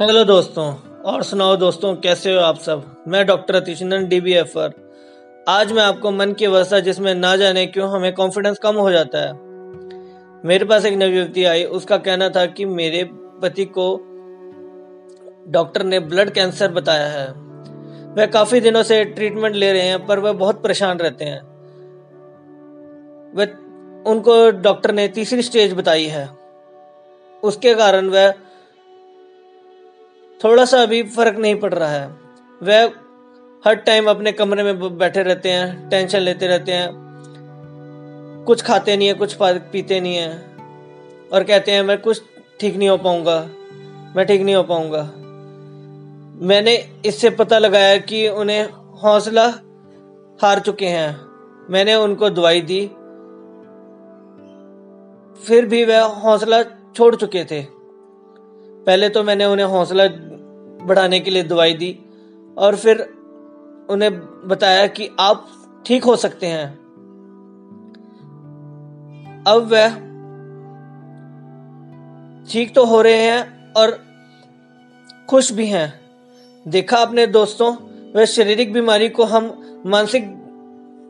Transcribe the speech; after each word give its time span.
Hello 0.00 0.24
दोस्तों, 0.24 0.74
और 1.02 1.22
सुनाओ 1.22 1.56
दोस्तों, 1.56 1.96
कैसे 1.96 2.34
हो 2.34 2.40
आप 2.40 2.58
सब? 2.58 3.04
मैं 3.08 3.26
डॉक्टर 3.26 3.54
अतिशनन 3.54 4.08
डी 4.08 4.20
बी 4.20 4.32
एफर 4.32 4.72
आज 5.48 5.72
मैं 5.72 5.82
आपको 5.82 6.10
मन 6.10 6.32
की 6.32 6.44
अवस्था 6.44 6.80
जिसमें 6.80 7.14
ना 7.14 7.36
जाने 7.36 7.66
क्यों 7.66 7.90
हमें 7.90 8.14
कॉन्फिडेंस 8.14 8.58
कम 8.58 8.76
हो 8.76 8.90
जाता 8.90 9.18
है। 9.18 9.32
मेरे 10.44 10.64
पास 10.64 10.84
एक 10.84 10.94
नवी 10.94 11.12
व्यक्ति 11.12 11.44
आई, 11.44 11.64
उसका 11.64 11.96
कहना 11.96 12.28
था 12.28 12.46
कि 12.46 12.64
मेरे 12.64 13.04
पति 13.14 13.64
को 13.64 13.96
डॉक्टर 15.48 15.82
ने 15.82 16.00
ब्लड 16.00 16.30
कैंसर 16.30 16.68
बताया 16.68 17.06
है। 17.06 17.28
वह 18.14 18.26
काफ़ी 18.26 18.60
दिनों 18.60 18.82
से 18.82 19.04
ट्रीटमेंट 19.04 19.56
ले 19.56 19.72
रहे 19.72 19.82
हैं, 19.82 20.06
पर 20.06 20.18
वह 20.18 20.32
बहुत 20.32 20.62
परेशान 20.62 20.98
रहते 20.98 21.24
हैं। 21.24 21.42
वह, 23.34 23.44
उनको 24.10 24.50
डॉक्टर 24.50 24.92
ने 24.92 25.08
तीसरी 25.08 25.42
स्टेज 25.42 25.74
बताई 25.74 26.06
है। 26.06 26.30
उसके 27.42 27.74
कारण 27.74 28.08
वह 28.08 28.34
थोड़ा 30.40 30.64
सा 30.64 30.82
अभी 30.82 31.02
फ़र्क 31.02 31.36
नहीं 31.38 31.54
पड़ 31.54 31.72
रहा 31.74 31.88
है। 31.88 32.06
वह 32.60 32.92
हर 33.64 33.74
टाइम 33.76 34.08
अपने 34.10 34.32
कमरे 34.32 34.62
में 34.62 34.98
बैठे 34.98 35.22
रहते 35.22 35.50
हैं, 35.50 35.88
टेंशन 35.88 36.18
लेते 36.18 36.46
रहते 36.46 36.72
हैं। 36.72 36.88
कुछ 38.46 38.62
खाते 38.62 38.96
नहीं 38.96 39.08
है, 39.08 39.14
कुछ 39.14 39.36
पीते 39.42 40.00
नहीं 40.00 40.16
है। 40.16 40.30
और 41.32 41.44
कहते 41.44 41.72
हैं, 41.72 41.82
मैं 41.82 41.98
कुछ 41.98 42.22
ठीक 42.60 42.76
नहीं 42.76 42.88
हो 42.88 42.96
पाऊँगा, 42.96 43.38
मैं 44.16 44.26
ठीक 44.26 44.42
नहीं 44.42 44.54
हो 44.54 44.62
पाऊँगा। 44.62 45.02
मैंने 46.46 46.74
इससे 47.06 47.30
पता 47.30 47.58
लगाया 47.58 47.96
कि 47.98 48.28
उन्हें 48.28 48.68
हौसला 49.02 49.46
हार 50.42 50.58
चुके 50.58 50.86
हैं। 50.86 51.16
मैंने 51.70 51.94
उनको 51.94 52.30
दवाई 52.30 52.60
दी। 52.60 52.86
फिर 55.44 55.66
भी 55.66 55.84
वह 55.84 56.02
हौसला 56.02 56.62
छोड़ 56.96 57.14
चुके 57.16 57.44
थे। 57.44 57.83
पहले 58.86 59.08
तो 59.08 59.22
मैंने 59.22 59.44
उन्हें 59.44 59.66
हौसला 59.66 60.06
बढ़ाने 60.86 61.20
के 61.20 61.30
लिए 61.30 61.42
दवाई 61.42 61.74
दी 61.74 61.98
और 62.58 62.76
फिर 62.76 63.00
उन्हें 63.90 64.10
बताया 64.48 64.86
कि 64.86 65.10
आप 65.20 65.46
ठीक 65.86 66.04
हो 66.04 66.16
सकते 66.16 66.46
हैं। 66.46 66.66
अब 69.44 69.68
वह 69.72 69.88
ठीक 72.48 72.74
तो 72.74 72.84
हो 72.84 73.00
रहे 73.02 73.22
हैं 73.22 73.72
और 73.72 73.98
खुश 75.28 75.52
भी 75.52 75.66
हैं। 75.66 75.92
देखा 76.66 76.96
अपने 76.96 77.26
दोस्तों, 77.26 77.74
वह 78.14 78.24
शारीरिक 78.24 78.72
बीमारी 78.72 79.08
को 79.08 79.24
हम 79.24 79.52
मानसिक 79.86 80.28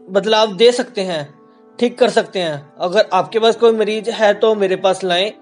बदलाव 0.08 0.56
दे 0.56 0.70
सकते 0.72 1.00
हैं, 1.00 1.34
ठीक 1.78 1.98
कर 1.98 2.10
सकते 2.10 2.38
हैं। 2.38 2.72
अगर 2.78 3.08
आपके 3.12 3.38
पास 3.38 3.56
कोई 3.56 3.72
मरीज़ 3.72 4.10
है 4.10 4.32
तो 4.34 4.54
मेरे 4.54 4.76
पास 4.76 5.04
लाएँ। 5.04 5.32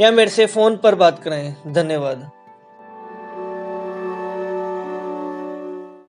या 0.00 0.10
मेरे 0.10 0.30
से 0.30 0.46
फ़ोन 0.46 0.76
पर 0.76 0.94
बात 0.94 1.22
करें। 1.22 1.56
धन्यवाद। 1.66 2.30